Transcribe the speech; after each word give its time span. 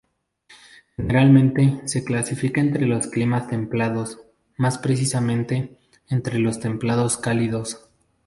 Generalmente, 0.97 1.79
se 1.85 2.03
clasifica 2.03 2.59
entre 2.59 2.87
los 2.87 3.05
climas 3.05 3.47
templados; 3.49 4.19
más 4.57 4.79
precisamente, 4.79 5.77
entre 6.09 6.39
los 6.39 6.59
templados 6.59 7.17
cálidos. 7.17 7.87